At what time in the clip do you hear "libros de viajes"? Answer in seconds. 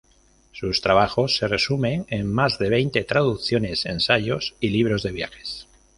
4.69-5.67